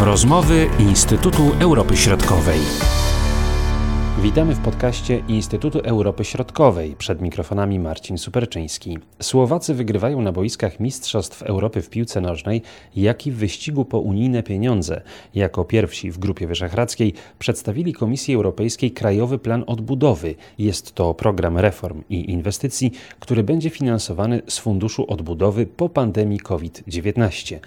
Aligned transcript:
Rozmowy 0.00 0.66
Instytutu 0.78 1.42
Europy 1.60 1.96
Środkowej. 1.96 2.58
Witamy 4.22 4.54
w 4.54 4.58
podcaście 4.58 5.22
Instytutu 5.28 5.78
Europy 5.78 6.24
Środkowej. 6.24 6.94
Przed 6.98 7.20
mikrofonami 7.20 7.78
Marcin 7.78 8.18
Superczyński. 8.18 8.98
Słowacy 9.22 9.74
wygrywają 9.74 10.22
na 10.22 10.32
boiskach 10.32 10.80
Mistrzostw 10.80 11.42
Europy 11.42 11.82
w 11.82 11.90
piłce 11.90 12.20
nożnej, 12.20 12.62
jak 12.96 13.26
i 13.26 13.32
w 13.32 13.36
wyścigu 13.36 13.84
po 13.84 13.98
unijne 13.98 14.42
pieniądze. 14.42 15.00
Jako 15.34 15.64
pierwsi 15.64 16.10
w 16.10 16.18
Grupie 16.18 16.46
Wyszehradzkiej 16.46 17.14
przedstawili 17.38 17.92
Komisji 17.92 18.34
Europejskiej 18.34 18.90
Krajowy 18.90 19.38
Plan 19.38 19.64
Odbudowy. 19.66 20.34
Jest 20.58 20.94
to 20.94 21.14
program 21.14 21.58
reform 21.58 22.02
i 22.10 22.30
inwestycji, 22.30 22.92
który 23.20 23.42
będzie 23.42 23.70
finansowany 23.70 24.42
z 24.48 24.58
Funduszu 24.58 25.04
Odbudowy 25.08 25.66
po 25.66 25.88
pandemii 25.88 26.40
COVID-19. 26.40 27.58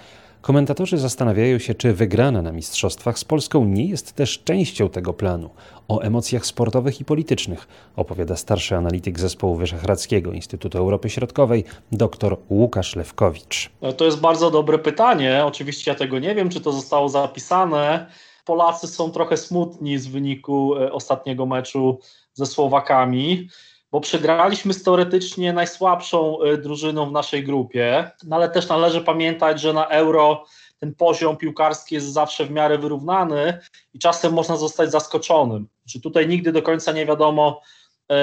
Komentatorzy 0.42 0.98
zastanawiają 0.98 1.60
się, 1.60 1.76
czy 1.76 1.94
wygrana 1.94 2.42
na 2.42 2.52
mistrzostwach 2.52 3.20
z 3.20 3.26
Polską 3.26 3.66
nie 3.66 3.86
jest 3.86 4.14
też 4.14 4.44
częścią 4.44 4.90
tego 4.90 5.14
planu. 5.14 5.50
O 5.88 6.02
emocjach 6.02 6.46
sportowych 6.46 7.02
i 7.02 7.06
politycznych 7.06 7.68
opowiada 7.96 8.36
starszy 8.36 8.76
analityk 8.76 9.20
zespołu 9.20 9.56
Wyszehradzkiego 9.56 10.32
Instytutu 10.32 10.78
Europy 10.78 11.10
Środkowej 11.10 11.64
dr 11.92 12.38
Łukasz 12.50 12.96
Lewkowicz. 12.96 13.70
No, 13.82 13.94
to 13.94 14.06
jest 14.06 14.20
bardzo 14.20 14.52
dobre 14.52 14.80
pytanie. 14.80 15.46
Oczywiście 15.46 15.92
ja 15.92 15.98
tego 15.98 16.20
nie 16.20 16.36
wiem, 16.36 16.50
czy 16.50 16.62
to 16.62 16.72
zostało 16.72 17.10
zapisane. 17.10 18.08
Polacy 18.46 18.88
są 18.88 19.12
trochę 19.12 19.38
smutni 19.38 19.98
z 19.98 20.08
wyniku 20.08 20.76
e, 20.76 20.92
ostatniego 20.92 21.46
meczu 21.46 22.00
ze 22.34 22.46
Słowakami 22.46 23.48
bo 23.92 24.02
przegraliśmy 24.02 24.74
z 24.74 24.84
teoretycznie 24.84 25.54
najsłabszą 25.54 26.44
y, 26.44 26.58
drużyną 26.58 27.10
w 27.10 27.12
naszej 27.12 27.44
grupie, 27.44 28.12
no 28.24 28.36
ale 28.36 28.50
też 28.50 28.70
należy 28.70 29.02
pamiętać, 29.02 29.62
że 29.62 29.74
na 29.74 29.88
euro 29.88 30.46
ten 30.80 30.96
poziom 30.96 31.38
piłkarski 31.38 31.96
jest 31.96 32.14
zawsze 32.14 32.46
w 32.46 32.52
miarę 32.52 32.78
wyrównany 32.78 33.60
i 33.94 34.00
czasem 34.00 34.34
można 34.34 34.56
zostać 34.56 34.92
zaskoczonym. 34.92 35.68
Czy 35.90 36.02
tutaj 36.02 36.28
nigdy 36.28 36.52
do 36.52 36.62
końca 36.62 36.92
nie 36.92 37.06
wiadomo, 37.06 37.62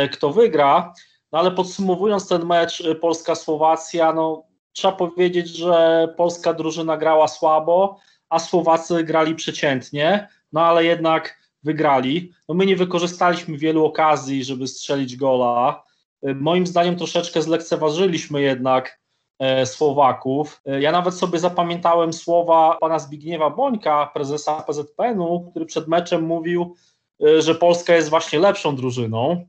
y, 0.04 0.08
kto 0.08 0.30
wygra, 0.30 0.92
no 1.32 1.38
ale 1.38 1.50
podsumowując 1.50 2.28
ten 2.28 2.46
mecz 2.46 2.80
y, 2.80 2.94
Polska-Słowacja, 2.94 4.12
no 4.12 4.44
trzeba 4.72 4.92
powiedzieć, 4.92 5.48
że 5.48 6.08
polska 6.16 6.54
drużyna 6.54 6.96
grała 6.96 7.28
słabo, 7.28 7.98
a 8.28 8.38
Słowacy 8.38 9.04
grali 9.04 9.34
przeciętnie, 9.34 10.28
no 10.52 10.60
ale 10.60 10.84
jednak 10.84 11.38
wygrali. 11.68 12.32
No 12.48 12.54
my 12.54 12.66
nie 12.66 12.76
wykorzystaliśmy 12.76 13.58
wielu 13.58 13.84
okazji, 13.84 14.44
żeby 14.44 14.66
strzelić 14.66 15.16
gola. 15.16 15.82
E, 16.22 16.34
moim 16.34 16.66
zdaniem 16.66 16.96
troszeczkę 16.96 17.42
zlekceważyliśmy 17.42 18.42
jednak 18.42 19.00
e, 19.38 19.66
Słowaków. 19.66 20.60
E, 20.66 20.80
ja 20.80 20.92
nawet 20.92 21.14
sobie 21.14 21.38
zapamiętałem 21.38 22.12
słowa 22.12 22.76
pana 22.80 22.98
Zbigniewa 22.98 23.50
Bońka, 23.50 24.10
prezesa 24.14 24.62
PZPN-u, 24.62 25.50
który 25.50 25.66
przed 25.66 25.88
meczem 25.88 26.22
mówił, 26.22 26.74
że 27.38 27.54
Polska 27.54 27.94
jest 27.94 28.10
właśnie 28.10 28.38
lepszą 28.38 28.76
drużyną. 28.76 29.46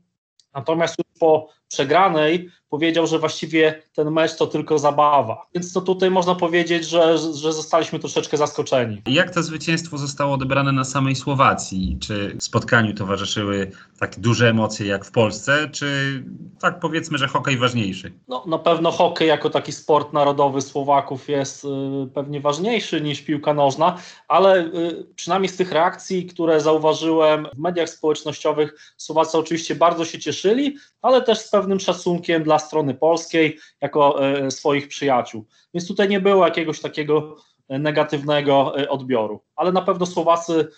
Natomiast 0.54 0.96
po 1.20 1.48
przegranej 1.68 2.50
powiedział, 2.70 3.06
że 3.06 3.18
właściwie 3.18 3.82
ten 3.94 4.10
mecz 4.10 4.36
to 4.36 4.46
tylko 4.46 4.78
zabawa. 4.78 5.46
Więc 5.54 5.72
to 5.72 5.80
tutaj 5.80 6.10
można 6.10 6.34
powiedzieć, 6.34 6.88
że, 6.88 7.18
że 7.18 7.52
zostaliśmy 7.52 7.98
troszeczkę 7.98 8.36
zaskoczeni. 8.36 9.02
Jak 9.06 9.34
to 9.34 9.42
zwycięstwo 9.42 9.98
zostało 9.98 10.34
odebrane 10.34 10.72
na 10.72 10.84
samej 10.84 11.16
Słowacji? 11.16 11.98
Czy 12.00 12.36
spotkaniu 12.40 12.94
towarzyszyły 12.94 13.70
tak 13.98 14.20
duże 14.20 14.48
emocje 14.48 14.86
jak 14.86 15.04
w 15.04 15.10
Polsce, 15.10 15.68
czy 15.72 16.22
tak 16.60 16.80
powiedzmy, 16.80 17.18
że 17.18 17.28
hokej 17.28 17.56
ważniejszy? 17.56 18.12
No, 18.28 18.44
na 18.46 18.58
pewno 18.58 18.90
hokej 18.90 19.28
jako 19.28 19.50
taki 19.50 19.72
sport 19.72 20.12
narodowy 20.12 20.62
Słowaków 20.62 21.28
jest 21.28 21.64
y, 21.64 21.68
pewnie 22.14 22.40
ważniejszy 22.40 23.00
niż 23.00 23.22
piłka 23.22 23.54
nożna, 23.54 23.96
ale 24.28 24.64
y, 24.66 25.06
przynajmniej 25.16 25.48
z 25.48 25.56
tych 25.56 25.72
reakcji, 25.72 26.26
które 26.26 26.60
zauważyłem 26.60 27.48
w 27.54 27.58
mediach 27.58 27.88
społecznościowych, 27.88 28.94
Słowacy 28.96 29.38
oczywiście 29.38 29.74
bardzo 29.74 30.04
się 30.04 30.18
cieszyli, 30.18 30.76
ale 31.02 31.09
też 31.20 31.38
z 31.38 31.50
pewnym 31.50 31.80
szacunkiem 31.80 32.42
dla 32.42 32.58
strony 32.58 32.94
polskiej, 32.94 33.58
jako 33.80 34.28
e, 34.28 34.50
swoich 34.50 34.88
przyjaciół. 34.88 35.44
Więc 35.74 35.88
tutaj 35.88 36.08
nie 36.08 36.20
było 36.20 36.44
jakiegoś 36.44 36.80
takiego 36.80 37.36
e, 37.68 37.78
negatywnego 37.78 38.80
e, 38.80 38.88
odbioru. 38.88 39.40
Ale 39.56 39.72
na 39.72 39.82
pewno 39.82 40.06
Słowacy 40.06 40.68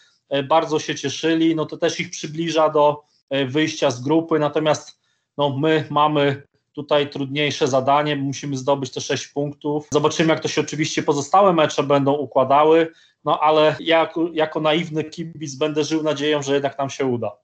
bardzo 0.49 0.79
się 0.79 0.95
cieszyli, 0.95 1.57
no 1.57 1.67
to 1.67 1.77
też 1.77 2.01
ich 2.01 2.11
przybliża 2.11 2.69
do 2.69 3.03
wyjścia 3.47 3.91
z 3.91 4.03
grupy, 4.03 4.39
natomiast 4.39 5.01
no, 5.39 5.59
my 5.59 5.85
mamy 5.91 6.43
tutaj 6.73 7.11
trudniejsze 7.11 7.69
zadanie, 7.69 8.17
musimy 8.17 8.57
zdobyć 8.57 8.91
te 8.91 9.01
6 9.01 9.29
punktów. 9.29 9.89
Zobaczymy, 9.93 10.29
jak 10.29 10.41
to 10.41 10.49
się 10.49 10.61
oczywiście 10.61 11.03
pozostałe 11.03 11.53
mecze 11.53 11.83
będą 11.83 12.13
układały, 12.13 12.93
no 13.25 13.41
ale 13.41 13.77
ja 13.81 13.99
jako, 13.99 14.29
jako 14.33 14.61
naiwny 14.61 15.05
kibic 15.05 15.55
będę 15.55 15.85
żył 15.85 16.03
nadzieją, 16.03 16.43
że 16.43 16.55
jednak 16.55 16.79
nam 16.79 16.91
się 16.91 17.07
uda. 17.07 17.37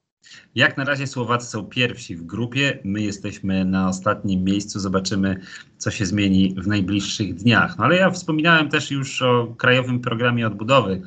Jak 0.55 0.77
na 0.77 0.85
razie 0.85 1.07
Słowacy 1.07 1.47
są 1.47 1.65
pierwsi 1.65 2.17
w 2.17 2.23
grupie, 2.23 2.79
my 2.85 3.03
jesteśmy 3.03 3.65
na 3.65 3.89
ostatnim 3.89 4.45
miejscu, 4.45 4.81
zobaczymy 4.81 5.41
co 5.79 5.91
się 5.91 6.07
zmieni 6.07 6.55
w 6.59 6.67
najbliższych 6.67 7.35
dniach. 7.35 7.79
No 7.79 7.85
ale 7.85 7.97
ja 7.97 8.11
wspominałem 8.11 8.69
też 8.69 8.91
już 8.91 9.23
o 9.23 9.55
krajowym 9.59 10.01
programie 10.01 10.47
odbudowy 10.47 11.03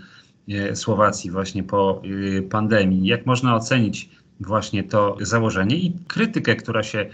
e, 0.50 0.76
Słowacji 0.76 1.32
właśnie 1.32 1.64
po 1.64 2.02
e, 2.38 2.42
pandemii. 2.42 3.08
Jak 3.08 3.26
można 3.26 3.56
ocenić 3.56 4.10
właśnie 4.40 4.84
to 4.84 5.18
założenie 5.22 5.76
i 5.76 5.94
krytykę, 6.08 6.56
która 6.56 6.84
się 6.84 7.10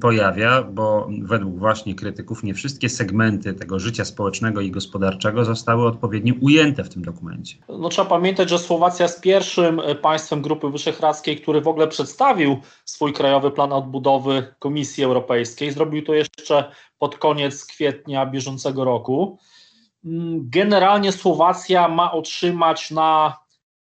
pojawia, 0.00 0.62
bo 0.62 1.08
według 1.22 1.58
właśnie 1.58 1.94
krytyków 1.94 2.42
nie 2.42 2.54
wszystkie 2.54 2.88
segmenty 2.88 3.54
tego 3.54 3.78
życia 3.78 4.04
społecznego 4.04 4.60
i 4.60 4.70
gospodarczego 4.70 5.44
zostały 5.44 5.86
odpowiednio 5.86 6.34
ujęte 6.40 6.84
w 6.84 6.88
tym 6.88 7.02
dokumencie. 7.02 7.56
No, 7.68 7.88
trzeba 7.88 8.08
pamiętać, 8.08 8.50
że 8.50 8.58
Słowacja 8.58 9.02
jest 9.02 9.20
pierwszym 9.20 9.80
państwem 10.02 10.42
Grupy 10.42 10.70
Wyszehradzkiej, 10.70 11.40
który 11.40 11.60
w 11.60 11.68
ogóle 11.68 11.88
przedstawił 11.88 12.58
swój 12.84 13.12
krajowy 13.12 13.50
plan 13.50 13.72
odbudowy 13.72 14.54
Komisji 14.58 15.04
Europejskiej. 15.04 15.72
Zrobił 15.72 16.02
to 16.02 16.14
jeszcze 16.14 16.70
pod 16.98 17.18
koniec 17.18 17.66
kwietnia 17.66 18.26
bieżącego 18.26 18.84
roku. 18.84 19.38
Generalnie 20.34 21.12
Słowacja 21.12 21.88
ma 21.88 22.12
otrzymać 22.12 22.90
na 22.90 23.36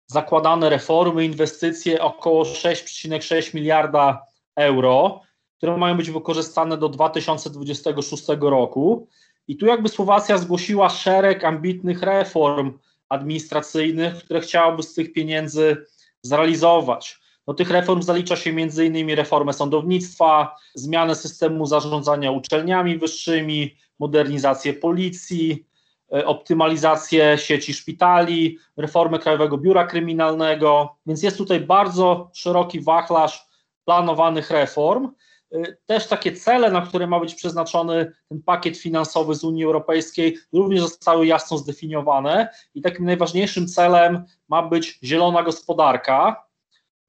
zakładane 0.07 0.71
reformy, 0.71 1.25
inwestycje 1.25 2.03
około 2.03 2.43
6,6 2.43 3.55
miliarda 3.55 4.23
euro 4.57 5.26
które 5.57 5.77
mają 5.77 5.97
być 5.97 6.11
wykorzystane 6.11 6.79
do 6.79 6.89
2026 6.89 8.25
roku. 8.41 9.09
I 9.49 9.57
tu 9.57 9.67
jakby 9.67 9.89
Słowacja 9.89 10.39
zgłosiła 10.39 10.89
szereg 10.89 11.45
ambitnych 11.45 12.03
reform 12.03 12.79
administracyjnych, 13.09 14.15
które 14.15 14.41
chciałaby 14.41 14.83
z 14.83 14.95
tych 14.95 15.13
pieniędzy 15.13 15.77
zrealizować. 16.23 17.21
Do 17.47 17.55
tych 17.55 17.71
reform 17.71 18.03
zalicza 18.03 18.37
się 18.37 18.51
m.in. 18.51 19.11
reformę 19.11 19.53
sądownictwa, 19.53 20.57
zmianę 20.75 21.15
systemu 21.15 21.67
zarządzania 21.67 22.31
uczelniami 22.31 22.99
wyższymi, 22.99 23.77
modernizację 23.99 24.75
policji, 24.75 25.67
e, 26.13 26.27
optymalizację 26.27 27.39
sieci 27.39 27.75
szpitali, 27.75 28.59
reformę 28.77 29.19
Krajowego 29.19 29.59
Biura 29.59 29.87
Kryminalnego. 29.87 30.97
Więc 31.07 31.23
jest 31.23 31.39
tutaj 31.39 31.61
bardzo 31.61 32.31
szeroki 32.35 32.81
wachlarz 32.81 33.47
planowanych 33.85 34.51
reform. 34.51 35.09
Y, 35.55 35.77
też 35.87 36.07
takie 36.07 36.33
cele, 36.33 36.71
na 36.71 36.81
które 36.81 37.07
ma 37.07 37.21
być 37.21 37.35
przeznaczony 37.35 38.13
ten 38.29 38.43
pakiet 38.43 38.77
finansowy 38.77 39.35
z 39.35 39.45
Unii 39.45 39.65
Europejskiej, 39.65 40.39
również 40.53 40.81
zostały 40.81 41.27
jasno 41.27 41.59
zdefiniowane 41.59 42.49
i 42.75 42.83
takim 42.83 43.05
najważniejszym 43.05 43.67
celem 43.69 44.25
ma 44.49 44.63
być 44.63 44.99
zielona 45.05 45.43
gospodarka. 45.43 46.45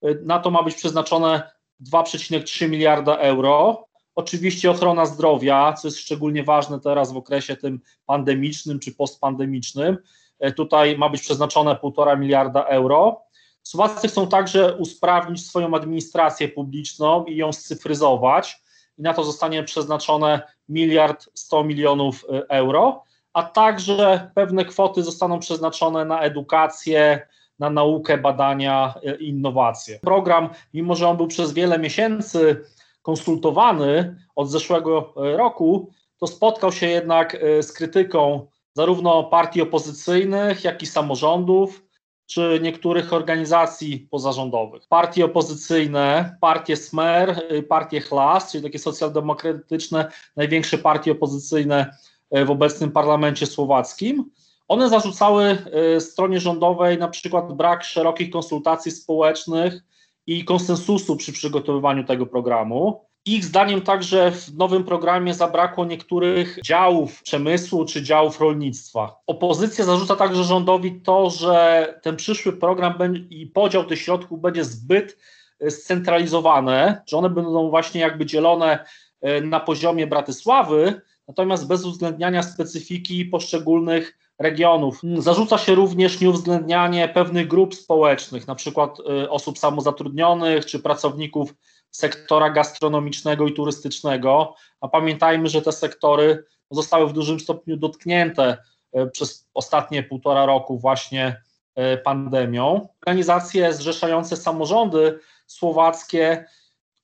Y, 0.05 0.21
na 0.25 0.39
to 0.39 0.51
ma 0.51 0.63
być 0.63 0.75
przeznaczone 0.75 1.51
2,3 1.81 2.69
miliarda 2.69 3.17
euro. 3.17 3.87
Oczywiście 4.15 4.71
ochrona 4.71 5.05
zdrowia, 5.05 5.73
co 5.73 5.87
jest 5.87 5.97
szczególnie 5.97 6.43
ważne 6.43 6.79
teraz 6.79 7.11
w 7.13 7.17
okresie 7.17 7.55
tym 7.55 7.81
pandemicznym 8.05 8.79
czy 8.79 8.95
postpandemicznym. 8.95 9.97
Y, 10.45 10.51
tutaj 10.51 10.97
ma 10.97 11.09
być 11.09 11.21
przeznaczone 11.21 11.75
1,5 11.75 12.19
miliarda 12.19 12.63
euro. 12.63 13.26
Słowacy 13.67 14.07
chcą 14.07 14.27
także 14.27 14.75
usprawnić 14.75 15.45
swoją 15.47 15.75
administrację 15.75 16.49
publiczną 16.49 17.25
i 17.25 17.35
ją 17.35 17.53
scyfryzować 17.53 18.61
i 18.97 19.01
na 19.01 19.13
to 19.13 19.23
zostanie 19.23 19.63
przeznaczone 19.63 20.41
miliard 20.69 21.29
100 21.33 21.63
milionów 21.63 22.23
y, 22.23 22.47
euro, 22.47 23.03
a 23.33 23.43
także 23.43 24.31
pewne 24.35 24.65
kwoty 24.65 25.03
zostaną 25.03 25.39
przeznaczone 25.39 26.05
na 26.05 26.21
edukację, 26.21 27.27
na 27.59 27.69
naukę, 27.69 28.17
badania 28.17 28.93
i 29.03 29.09
y, 29.09 29.15
innowacje. 29.15 29.99
Program, 29.99 30.49
mimo 30.73 30.95
że 30.95 31.07
on 31.07 31.17
był 31.17 31.27
przez 31.27 31.53
wiele 31.53 31.79
miesięcy 31.79 32.63
konsultowany 33.01 34.15
od 34.35 34.49
zeszłego 34.49 35.13
y, 35.33 35.37
roku, 35.37 35.91
to 36.17 36.27
spotkał 36.27 36.71
się 36.71 36.87
jednak 36.87 37.37
z 37.61 37.71
krytyką 37.73 38.47
zarówno 38.73 39.23
partii 39.23 39.61
opozycyjnych, 39.61 40.63
jak 40.63 40.81
i 40.81 40.85
samorządów 40.85 41.86
czy 42.27 42.59
niektórych 42.63 43.13
organizacji 43.13 44.07
pozarządowych. 44.11 44.87
Partie 44.87 45.25
opozycyjne, 45.25 46.37
partie 46.41 46.75
Smer, 46.75 47.43
y, 47.51 47.63
partie 47.63 48.01
Hlas, 48.01 48.51
czyli 48.51 48.63
takie 48.63 48.79
socjaldemokratyczne, 48.79 50.11
największe 50.35 50.77
partie 50.77 51.11
opozycyjne 51.11 51.97
y, 52.37 52.45
w 52.45 52.51
obecnym 52.51 52.91
parlamencie 52.91 53.45
słowackim, 53.45 54.31
One 54.67 54.89
zarzucały 54.89 55.57
stronie 55.99 56.39
rządowej 56.39 56.97
na 56.97 57.07
przykład 57.07 57.53
brak 57.53 57.83
szerokich 57.83 58.29
konsultacji 58.29 58.91
społecznych 58.91 59.83
i 60.27 60.45
konsensusu 60.45 61.15
przy 61.15 61.33
przygotowywaniu 61.33 62.03
tego 62.03 62.25
programu. 62.25 63.06
Ich 63.27 63.45
zdaniem 63.45 63.81
także 63.81 64.31
w 64.31 64.53
nowym 64.53 64.83
programie 64.83 65.33
zabrakło 65.33 65.85
niektórych 65.85 66.59
działów 66.65 67.23
przemysłu 67.23 67.85
czy 67.85 68.03
działów 68.03 68.39
rolnictwa. 68.39 69.21
Opozycja 69.27 69.85
zarzuca 69.85 70.15
także 70.15 70.43
rządowi 70.43 71.01
to, 71.01 71.29
że 71.29 71.99
ten 72.03 72.15
przyszły 72.15 72.53
program 72.53 72.93
i 73.29 73.47
podział 73.47 73.85
tych 73.85 73.99
środków 74.01 74.41
będzie 74.41 74.63
zbyt 74.65 75.17
e, 75.59 75.71
scentralizowane, 75.71 77.01
że 77.07 77.17
one 77.17 77.29
będą 77.29 77.69
właśnie 77.69 78.01
jakby 78.01 78.25
dzielone 78.25 78.85
e, 79.21 79.41
na 79.41 79.59
poziomie 79.59 80.07
Bratysławy, 80.07 81.01
natomiast 81.27 81.67
bez 81.67 81.85
uwzględniania 81.85 82.43
specyfiki 82.43 83.25
poszczególnych 83.25 84.17
regionów. 84.39 85.01
Zarzuca 85.17 85.57
się 85.57 85.75
również 85.75 86.21
nieuwzględnianie 86.21 87.07
pewnych 87.07 87.47
grup 87.47 87.75
społecznych, 87.75 88.47
na 88.47 88.55
przykład 88.55 88.97
e, 88.99 89.29
osób 89.29 89.57
samozatrudnionych 89.57 90.65
czy 90.65 90.79
pracowników 90.79 91.53
sektora 91.97 92.49
gastronomicznego 92.49 93.47
i 93.47 93.53
turystycznego, 93.53 94.55
a 94.81 94.87
pamiętajmy, 94.87 95.49
że 95.49 95.61
te 95.61 95.71
sektory 95.71 96.43
zostały 96.71 97.07
w 97.07 97.13
dużym 97.13 97.39
stopniu 97.39 97.77
dotknięte 97.77 98.57
e, 98.93 99.07
przez 99.07 99.47
ostatnie 99.53 100.03
półtora 100.03 100.45
roku 100.45 100.79
właśnie 100.79 101.41
e, 101.75 101.97
pandemią. 101.97 102.87
Organizacje 103.01 103.73
zrzeszające 103.73 104.37
samorządy 104.37 105.19
słowackie 105.47 106.45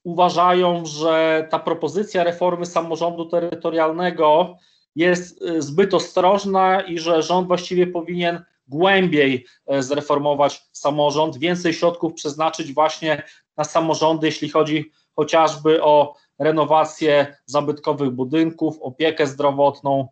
uważają, 0.04 0.86
że 0.86 1.48
ta 1.50 1.60
propozycja 1.60 2.24
reformy 2.24 2.66
samorządu 2.66 3.26
terytorialnego 3.26 4.58
jest 4.96 5.42
e, 5.42 5.62
zbyt 5.62 5.94
ostrożna 5.94 6.82
i 6.82 7.00
że 7.00 7.22
rząd 7.22 7.48
właściwie 7.48 7.88
powinien 7.88 8.44
głębiej 8.68 9.46
zreformować 9.80 10.64
samorząd, 10.72 11.38
więcej 11.38 11.74
środków 11.74 12.14
przeznaczyć 12.14 12.74
właśnie 12.74 13.24
na 13.58 13.64
samorządy, 13.64 14.28
jeśli 14.28 14.50
chodzi 14.50 14.92
chociażby 15.16 15.84
o 15.84 16.16
renowację 16.40 17.38
zabytkowych 17.46 18.10
budynków, 18.10 18.82
opiekę 18.82 19.28
zdrowotną. 19.28 20.08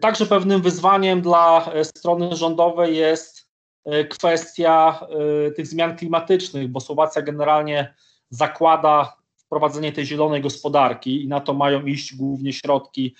Także 0.00 0.26
pewnym 0.26 0.62
wyzwaniem 0.62 1.22
dla 1.22 1.70
e, 1.72 1.84
strony 1.84 2.36
rządowej 2.36 2.96
jest 2.96 3.48
e, 3.84 4.04
kwestia 4.04 5.00
e, 5.46 5.50
tych 5.50 5.66
zmian 5.66 5.96
klimatycznych, 5.96 6.68
bo 6.68 6.80
Słowacja 6.80 7.22
generalnie 7.22 7.94
zakłada 8.30 9.16
wprowadzenie 9.36 9.92
tej 9.92 10.06
zielonej 10.06 10.42
gospodarki 10.42 11.24
i 11.24 11.28
na 11.28 11.40
to 11.40 11.54
mają 11.54 11.86
iść 11.86 12.16
głównie 12.16 12.52
środki 12.52 13.14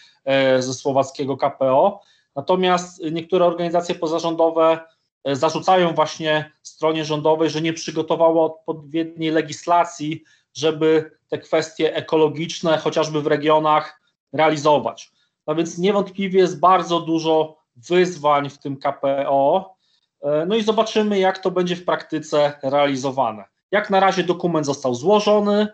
ze 0.59 0.75
słowackiego 0.75 1.37
KPO. 1.37 2.01
Natomiast 2.37 3.03
niektóre 3.13 3.45
organizacje 3.45 3.95
pozarządowe 3.95 4.79
zarzucają 5.25 5.95
właśnie 5.95 6.53
stronie 6.63 7.05
rządowej, 7.05 7.51
że 7.51 7.61
nie 7.61 7.73
przygotowała 7.73 8.45
odpowiedniej 8.45 9.31
legislacji, 9.31 10.25
żeby 10.55 11.19
te 11.29 11.39
kwestie 11.39 11.95
ekologiczne, 11.95 12.79
chociażby 12.79 13.23
w 13.23 13.27
regionach, 13.27 14.01
realizować. 14.33 15.13
No 15.47 15.55
więc 15.55 15.79
niewątpliwie 15.79 16.41
jest 16.41 16.61
bardzo 16.61 17.01
dużo 17.01 17.59
wyzwań 17.77 18.51
w 18.51 18.59
tym 18.59 18.77
KPO. 18.77 19.75
E, 20.23 20.47
no 20.47 20.57
i 20.57 20.63
zobaczymy, 20.63 21.19
jak 21.19 21.39
to 21.39 21.51
będzie 21.51 21.77
w 21.77 21.85
praktyce 21.85 22.53
realizowane. 22.63 23.45
Jak 23.71 23.91
na 23.91 24.01
razie 24.01 24.25
dokument 24.25 24.67
został 24.67 24.95
złożony 24.95 25.69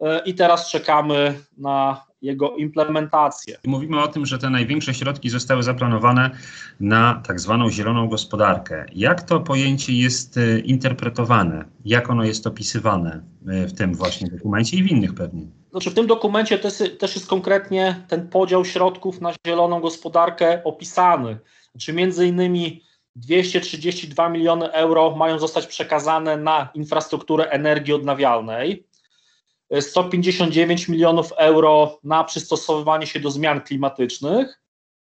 e, 0.00 0.22
i 0.24 0.34
teraz 0.34 0.70
czekamy 0.70 1.40
na 1.56 2.07
jego 2.22 2.56
implementację. 2.56 3.58
Mówimy 3.66 4.02
o 4.02 4.08
tym, 4.08 4.26
że 4.26 4.38
te 4.38 4.50
największe 4.50 4.94
środki 4.94 5.30
zostały 5.30 5.62
zaplanowane 5.62 6.30
na 6.80 7.22
tak 7.26 7.40
zwaną 7.40 7.70
zieloną 7.70 8.08
gospodarkę. 8.08 8.86
Jak 8.92 9.22
to 9.22 9.40
pojęcie 9.40 9.92
jest 9.92 10.36
e, 10.36 10.58
interpretowane? 10.58 11.64
Jak 11.84 12.10
ono 12.10 12.24
jest 12.24 12.46
opisywane 12.46 13.22
e, 13.48 13.66
w 13.66 13.72
tym 13.72 13.94
właśnie 13.94 14.28
dokumencie 14.28 14.76
i 14.76 14.82
w 14.82 14.90
innych 14.90 15.14
pewnie? 15.14 15.46
Znaczy 15.70 15.90
w 15.90 15.94
tym 15.94 16.06
dokumencie 16.06 16.58
też, 16.58 16.82
też 16.98 17.14
jest 17.14 17.26
konkretnie 17.26 18.04
ten 18.08 18.28
podział 18.28 18.64
środków 18.64 19.20
na 19.20 19.32
zieloną 19.46 19.80
gospodarkę 19.80 20.64
opisany. 20.64 21.38
Znaczy 21.72 21.92
między 21.92 22.26
innymi 22.26 22.82
232 23.16 24.28
miliony 24.28 24.72
euro 24.72 25.16
mają 25.16 25.38
zostać 25.38 25.66
przekazane 25.66 26.36
na 26.36 26.68
infrastrukturę 26.74 27.50
energii 27.50 27.94
odnawialnej, 27.94 28.87
159 29.80 30.88
milionów 30.88 31.32
euro 31.36 31.98
na 32.04 32.24
przystosowywanie 32.24 33.06
się 33.06 33.20
do 33.20 33.30
zmian 33.30 33.60
klimatycznych 33.60 34.60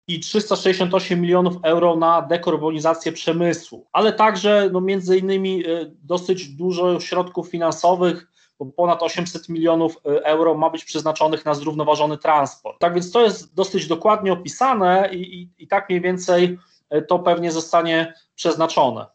i 0.07 0.19
368 0.19 1.21
milionów 1.21 1.55
euro 1.63 1.95
na 1.95 2.21
dekarbonizację 2.21 3.11
przemysłu, 3.11 3.87
ale 3.91 4.13
także 4.13 4.69
no, 4.71 4.81
między 4.81 5.17
innymi 5.17 5.65
e, 5.65 5.69
dosyć 6.03 6.47
dużo 6.47 6.99
środków 6.99 7.49
finansowych, 7.49 8.27
bo 8.59 8.65
ponad 8.65 9.03
800 9.03 9.49
milionów 9.49 9.97
e, 10.05 10.25
euro 10.25 10.55
ma 10.55 10.69
być 10.69 10.85
przeznaczonych 10.85 11.45
na 11.45 11.53
zrównoważony 11.53 12.17
transport. 12.17 12.79
Tak 12.79 12.93
więc 12.93 13.11
to 13.11 13.23
jest 13.23 13.55
dosyć 13.55 13.87
dokładnie 13.87 14.33
opisane 14.33 15.09
i, 15.13 15.41
i, 15.41 15.49
i 15.57 15.67
tak 15.67 15.89
mniej 15.89 16.01
więcej 16.01 16.57
e, 16.89 17.01
to 17.01 17.19
pewnie 17.19 17.51
zostanie 17.51 18.13
przeznaczone. 18.35 19.05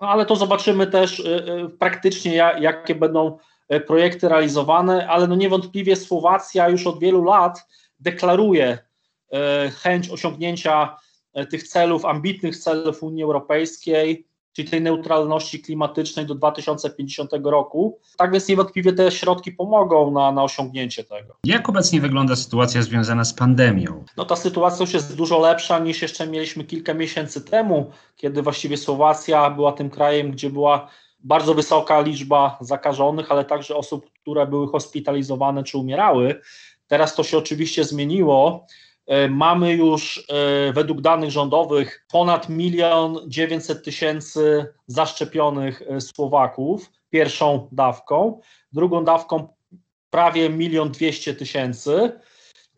No, 0.00 0.08
ale 0.08 0.26
to 0.26 0.36
zobaczymy 0.36 0.86
też 0.86 1.22
praktycznie, 1.78 2.34
jakie 2.60 2.94
będą 2.94 3.38
projekty 3.86 4.28
realizowane, 4.28 5.08
ale 5.08 5.26
no 5.26 5.34
niewątpliwie 5.34 5.96
Słowacja 5.96 6.68
już 6.68 6.86
od 6.86 7.00
wielu 7.00 7.24
lat 7.24 7.66
deklaruje 8.00 8.78
e, 9.32 9.70
chęć 9.70 10.10
osiągnięcia 10.10 10.96
e, 11.32 11.46
tych 11.46 11.68
celów, 11.68 12.04
ambitnych 12.04 12.56
celów 12.56 13.02
Unii 13.02 13.22
Europejskiej, 13.22 14.26
czyli 14.52 14.68
tej 14.68 14.80
neutralności 14.82 15.60
klimatycznej 15.60 16.26
do 16.26 16.34
2050 16.34 17.30
roku. 17.44 17.98
Tak 18.16 18.32
więc 18.32 18.48
niewątpliwie 18.48 18.92
te 18.92 19.10
środki 19.10 19.52
pomogą 19.52 20.10
na, 20.10 20.32
na 20.32 20.42
osiągnięcie 20.42 21.04
tego. 21.04 21.36
Jak 21.44 21.68
obecnie 21.68 22.00
wygląda 22.00 22.36
sytuacja 22.36 22.82
związana 22.82 23.24
z 23.24 23.34
pandemią? 23.34 24.04
No 24.16 24.24
ta 24.24 24.36
sytuacja 24.36 24.82
już 24.82 24.94
jest 24.94 25.16
dużo 25.16 25.38
lepsza 25.38 25.78
niż 25.78 26.02
jeszcze 26.02 26.26
mieliśmy 26.26 26.64
kilka 26.64 26.94
miesięcy 26.94 27.40
temu, 27.40 27.90
kiedy 28.16 28.42
właściwie 28.42 28.76
Słowacja 28.76 29.50
była 29.50 29.72
tym 29.72 29.90
krajem, 29.90 30.30
gdzie 30.30 30.50
była 30.50 30.88
bardzo 31.24 31.54
wysoka 31.54 32.00
liczba 32.00 32.58
zakażonych, 32.60 33.32
ale 33.32 33.44
także 33.44 33.76
osób, 33.76 34.10
które 34.22 34.46
były 34.46 34.68
hospitalizowane 34.68 35.64
czy 35.64 35.78
umierały. 35.78 36.40
Teraz 36.86 37.14
to 37.14 37.22
się 37.22 37.38
oczywiście 37.38 37.84
zmieniło. 37.84 38.66
E, 39.06 39.28
mamy 39.28 39.72
już 39.74 40.26
e, 40.28 40.72
według 40.72 41.00
danych 41.00 41.30
rządowych 41.30 42.06
ponad 42.12 42.48
milion 42.48 43.18
dziewięćset 43.26 43.84
tysięcy 43.84 44.66
zaszczepionych 44.86 45.82
e, 45.88 46.00
Słowaków 46.00 46.90
pierwszą 47.10 47.68
dawką, 47.72 48.40
drugą 48.72 49.04
dawką 49.04 49.48
prawie 50.10 50.50
milion 50.50 50.90
dwieście 50.90 51.34
tysięcy. 51.34 52.12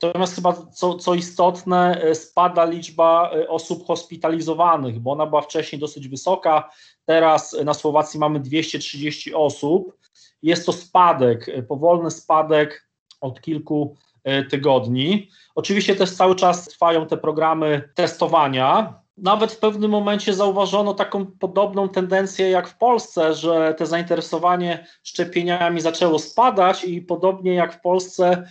Natomiast 0.03 0.35
chyba 0.35 0.53
co, 0.53 0.95
co 0.95 1.15
istotne, 1.15 2.03
spada 2.15 2.65
liczba 2.65 3.31
osób 3.49 3.87
hospitalizowanych, 3.87 5.01
bo 5.01 5.13
ona 5.13 5.27
była 5.27 5.43
wcześniej 5.43 5.81
dosyć 5.81 6.09
wysoka, 6.09 6.71
Teraz 7.05 7.57
na 7.65 7.75
Słowacji 7.75 8.21
mamy 8.21 8.41
230 8.41 9.35
osób. 9.35 9.97
Jest 10.43 10.67
to 10.67 10.73
spadek, 10.73 11.47
powolny 11.69 12.11
spadek 12.11 12.89
od 13.21 13.41
kilku 13.41 13.97
e, 14.25 14.45
tygodni. 14.45 15.29
Oczywiście 15.55 15.97
też 15.97 16.11
cały 16.11 16.37
czas 16.37 16.65
trwają 16.65 17.07
te 17.07 17.17
programy 17.17 17.89
testowania. 17.95 18.95
Nawet 19.17 19.53
w 19.53 19.59
pewnym 19.59 19.91
momencie 19.91 20.35
zauważono 20.35 20.95
taką 20.95 21.27
podobną 21.27 21.89
tendencję 21.89 22.51
jak 22.51 22.69
w 22.69 22.79
Polsce, 22.79 23.35
że 23.35 23.75
te 23.79 23.87
zainteresowanie 23.87 24.87
szczepieniami 25.03 25.81
zaczęło 25.81 26.19
spadać 26.19 26.85
i 26.85 27.03
podobnie 27.03 27.55
jak 27.55 27.75
w 27.75 27.81
Polsce 27.81 28.43
E, 28.43 28.47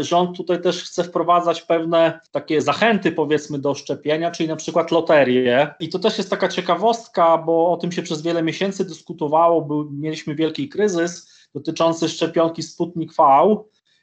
rząd 0.00 0.36
tutaj 0.36 0.62
też 0.62 0.84
chce 0.84 1.04
wprowadzać 1.04 1.62
pewne 1.62 2.20
takie 2.30 2.62
zachęty, 2.62 3.12
powiedzmy, 3.12 3.58
do 3.58 3.74
szczepienia, 3.74 4.30
czyli 4.30 4.48
na 4.48 4.56
przykład 4.56 4.90
loterie. 4.90 5.74
I 5.80 5.88
to 5.88 5.98
też 5.98 6.18
jest 6.18 6.30
taka 6.30 6.48
ciekawostka, 6.48 7.38
bo 7.38 7.72
o 7.72 7.76
tym 7.76 7.92
się 7.92 8.02
przez 8.02 8.22
wiele 8.22 8.42
miesięcy 8.42 8.84
dyskutowało, 8.84 9.62
był, 9.62 9.90
mieliśmy 9.90 10.34
wielki 10.34 10.68
kryzys 10.68 11.32
dotyczący 11.54 12.08
szczepionki 12.08 12.62
Sputnik 12.62 13.12
V 13.14 13.24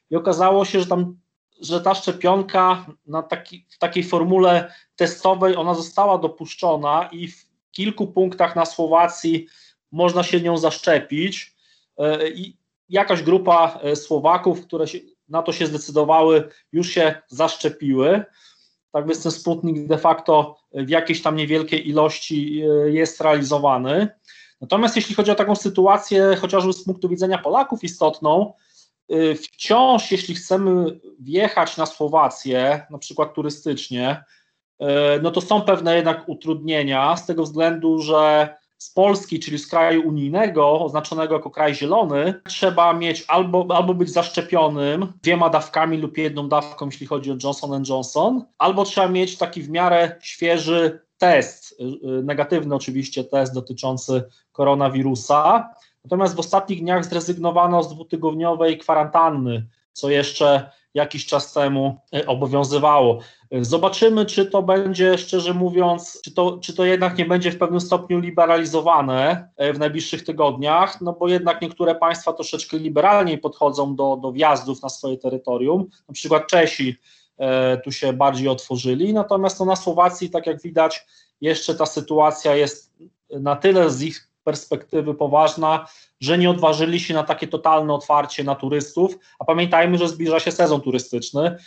i 0.10 0.16
okazało 0.16 0.66
się, 0.66 0.80
że 0.80 0.86
tam 0.86 1.18
że 1.62 1.82
ta 1.82 1.96
szczepionka 1.96 2.86
na 3.08 3.24
taki, 3.24 3.66
w 3.70 3.78
takiej 3.78 4.04
formule 4.04 4.74
testowej 4.96 5.56
ona 5.56 5.74
została 5.74 6.18
dopuszczona 6.18 7.10
i 7.12 7.28
w 7.28 7.50
kilku 7.72 8.08
punktach 8.08 8.56
na 8.56 8.66
Słowacji 8.66 9.48
można 9.92 10.24
się 10.24 10.42
nią 10.42 10.58
zaszczepić. 10.58 11.56
E, 11.98 12.30
I 12.30 12.58
jakaś 12.90 13.24
grupa 13.24 13.80
e, 13.82 13.96
Słowaków, 13.96 14.62
które 14.62 14.88
się, 14.88 15.00
na 15.30 15.42
to 15.42 15.54
się 15.54 15.68
zdecydowały, 15.68 16.50
już 16.72 16.90
się 16.90 17.16
zaszczepiły. 17.28 18.24
Tak 18.92 19.08
więc 19.08 19.24
ten 19.24 19.32
Sputnik 19.32 19.88
de 19.88 19.98
facto 19.98 20.58
w 20.74 20.90
jakiejś 20.90 21.22
tam 21.22 21.36
niewielkiej 21.36 21.90
ilości 21.90 22.62
e, 22.62 22.92
jest 22.92 23.22
realizowany. 23.22 24.08
Natomiast 24.62 24.96
jeśli 24.96 25.16
chodzi 25.16 25.32
o 25.32 25.36
taką 25.36 25.56
sytuację, 25.56 26.38
chociażby 26.42 26.74
z 26.74 26.84
punktu 26.84 27.10
widzenia 27.10 27.38
Polaków 27.38 27.84
istotną, 27.84 28.54
e, 29.10 29.36
wciąż 29.36 30.12
jeśli 30.12 30.36
chcemy 30.36 31.00
wjechać 31.20 31.78
na 31.78 31.86
Słowację, 31.86 32.86
na 32.90 32.98
przykład 32.98 33.34
turystycznie, 33.34 34.24
no 35.22 35.32
to 35.32 35.42
są 35.42 35.62
pewne 35.62 35.96
jednak 35.96 36.30
utrudnienia 36.30 37.18
z 37.18 37.26
tego 37.26 37.44
względu, 37.44 38.02
że 38.02 38.56
z 38.80 38.92
Polski, 38.92 39.40
czyli 39.40 39.60
z 39.60 39.68
kraju 39.68 40.08
unijnego, 40.08 40.80
oznaczonego 40.80 41.34
jako 41.36 41.50
kraj 41.50 41.76
zielony, 41.76 42.42
trzeba 42.48 42.94
mieć 42.94 43.26
albo, 43.28 43.68
albo 43.76 43.94
być 43.94 44.10
zaszczepionym 44.10 45.14
dwiema 45.24 45.50
dawkami 45.50 45.98
lub 45.98 46.18
jedną 46.18 46.50
dawką, 46.50 46.86
jeśli 46.86 47.08
chodzi 47.08 47.32
o 47.32 47.36
Johnson 47.44 47.84
Johnson, 47.90 48.46
albo 48.58 48.84
trzeba 48.84 49.08
mieć 49.08 49.38
taki 49.38 49.62
w 49.62 49.70
miarę 49.70 50.16
świeży 50.22 51.02
test, 51.18 51.72
y, 51.72 51.84
y, 51.84 52.24
negatywny 52.24 52.76
oczywiście 52.76 53.24
test 53.24 53.54
dotyczący 53.54 54.24
koronawirusa. 54.52 55.70
Natomiast 56.04 56.36
w 56.36 56.40
ostatnich 56.40 56.80
dniach 56.82 57.06
zrezygnowano 57.06 57.84
z 57.84 57.94
dwutygodniowej 57.94 58.78
kwarantanny, 58.78 59.68
co 59.94 60.10
jeszcze 60.10 60.72
jakiś 60.94 61.26
czas 61.26 61.54
temu 61.54 61.98
y, 62.16 62.26
obowiązywało. 62.26 63.20
Zobaczymy, 63.62 64.26
czy 64.26 64.46
to 64.46 64.64
będzie, 64.64 65.18
szczerze 65.18 65.54
mówiąc, 65.54 66.22
czy 66.24 66.34
to, 66.34 66.58
czy 66.58 66.74
to 66.74 66.86
jednak 66.86 67.18
nie 67.18 67.26
będzie 67.26 67.52
w 67.52 67.58
pewnym 67.58 67.82
stopniu 67.82 68.20
liberalizowane 68.20 69.50
w 69.74 69.80
najbliższych 69.80 70.24
tygodniach, 70.24 71.02
no 71.02 71.14
bo 71.14 71.28
jednak 71.28 71.62
niektóre 71.62 71.96
państwa 71.96 72.34
troszeczkę 72.34 72.78
liberalniej 72.78 73.38
podchodzą 73.38 73.96
do, 73.96 74.18
do 74.22 74.32
wjazdów 74.32 74.82
na 74.82 74.90
swoje 74.90 75.18
terytorium. 75.18 75.90
Na 76.08 76.14
przykład 76.14 76.48
Czesi 76.48 76.96
E, 77.40 77.78
tu 77.78 77.92
się 77.92 78.14
bardziej 78.14 78.48
otworzyli. 78.48 79.14
Natomiast 79.14 79.60
no, 79.60 79.66
na 79.66 79.76
Słowacji, 79.76 80.30
tak 80.30 80.48
jak 80.48 80.62
widać, 80.62 81.06
jeszcze 81.42 81.76
ta 81.76 81.86
sytuacja 81.86 82.56
jest 82.56 82.94
na 83.30 83.56
tyle 83.56 83.90
z 83.90 84.02
ich 84.02 84.29
perspektywy 84.50 85.14
poważna, 85.14 85.88
że 86.22 86.38
nie 86.38 86.50
odważyli 86.50 87.00
się 87.00 87.14
na 87.14 87.24
takie 87.24 87.48
totalne 87.48 87.94
otwarcie 87.94 88.44
na 88.44 88.56
turystów. 88.56 89.18
A 89.40 89.46
pamiętajmy, 89.46 89.98
że 89.98 90.08
zbliża 90.08 90.40
się 90.40 90.52
sezon 90.52 90.82
turystyczny 90.82 91.58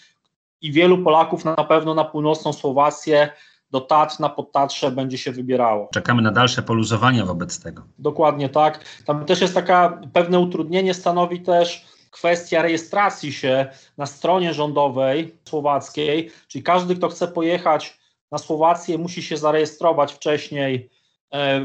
i 0.61 0.73
wielu 0.73 0.99
Polaków 0.99 1.45
na 1.45 1.65
pewno 1.65 1.95
na 1.95 2.05
północną 2.05 2.53
Słowację 2.53 3.31
do 3.71 3.81
Tatr, 3.81 4.21
na 4.21 4.29
Podtatrze 4.29 4.91
będzie 4.91 5.19
się 5.19 5.33
wybierało. 5.33 5.89
Czekamy 5.95 6.23
na 6.23 6.31
dalsze 6.31 6.63
poluzowania 6.63 7.27
wobec 7.27 7.61
tego. 7.61 7.83
Dokładnie 7.99 8.49
tak. 8.49 8.85
Tam 9.07 9.25
też 9.25 9.41
jest 9.41 9.55
taka 9.55 10.01
pewne 10.13 10.39
utrudnienie 10.39 10.95
stanowi 10.95 11.41
też 11.41 11.85
kwestia 12.11 12.63
rejestracji 12.63 13.33
się 13.33 13.67
na 13.99 14.07
stronie 14.07 14.55
rządowej 14.55 15.37
słowackiej, 15.45 16.31
czyli 16.49 16.65
każdy, 16.65 16.97
kto 16.97 17.09
chce 17.09 17.29
pojechać 17.29 17.99
na 18.33 18.39
Słowację, 18.39 18.99
musi 18.99 19.23
się 19.23 19.37
zarejestrować 19.37 20.13
wcześniej 20.13 20.91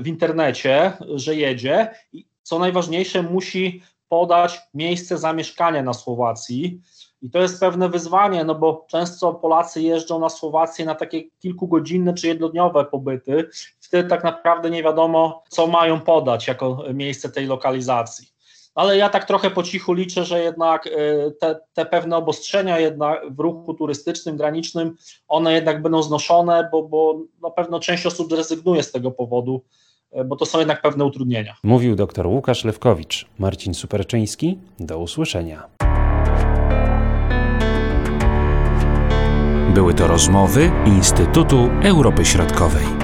w 0.01 0.07
internecie, 0.07 0.93
że 1.15 1.35
jedzie 1.35 1.95
i 2.13 2.25
co 2.43 2.59
najważniejsze, 2.59 3.23
musi 3.23 3.83
podać 4.09 4.59
miejsce 4.73 5.17
zamieszkania 5.17 5.83
na 5.83 5.93
Słowacji. 5.93 6.81
I 7.21 7.29
to 7.29 7.39
jest 7.39 7.59
pewne 7.59 7.89
wyzwanie, 7.89 8.43
no 8.43 8.55
bo 8.55 8.85
często 8.89 9.33
Polacy 9.33 9.81
jeżdżą 9.81 10.19
na 10.19 10.29
Słowację 10.29 10.85
na 10.85 10.95
takie 10.95 11.23
kilkugodzinne 11.39 12.13
czy 12.13 12.27
jednodniowe 12.27 12.85
pobyty. 12.85 13.49
Wtedy 13.79 14.09
tak 14.09 14.23
naprawdę 14.23 14.69
nie 14.69 14.83
wiadomo, 14.83 15.43
co 15.49 15.67
mają 15.67 16.01
podać 16.01 16.47
jako 16.47 16.83
miejsce 16.93 17.29
tej 17.29 17.45
lokalizacji 17.45 18.36
ale 18.77 18.97
ja 18.97 19.09
tak 19.09 19.25
trochę 19.25 19.49
po 19.49 19.63
cichu 19.63 19.93
liczę, 19.93 20.25
że 20.25 20.39
jednak 20.39 20.87
y, 20.87 20.91
te, 21.39 21.59
te, 21.73 21.85
pewne 21.85 22.17
obostrzenia 22.17 22.79
jednak 22.79 23.21
w 23.33 23.39
ruchu 23.39 23.73
turystycznym, 23.73 24.37
granicznym, 24.37 24.95
one 25.27 25.53
jednak 25.53 25.81
będą 25.81 26.03
znoszone, 26.03 26.69
bo, 26.71 26.83
bo 26.83 27.19
na 27.41 27.49
pewno 27.49 27.79
część 27.79 28.05
osób 28.05 28.29
zrezygnuje 28.29 28.83
z 28.83 28.91
tego 28.91 29.11
powodu, 29.11 29.61
y, 30.19 30.23
bo 30.23 30.35
to 30.35 30.45
są 30.45 30.59
jednak 30.59 30.81
pewne 30.81 31.05
utrudnienia. 31.05 31.55
Mówił 31.63 31.95
dr 31.95 32.27
Łukasz 32.27 32.65
Lewkowicz. 32.65 33.25
Marcin 33.39 33.73
Superczyński, 33.73 34.57
do 34.79 34.99
usłyszenia. 34.99 35.67
Były 39.73 39.93
to 39.93 40.07
rozmowy 40.07 40.71
Instytutu 40.85 41.69
Europy 41.83 42.25
Środkowej. 42.25 42.96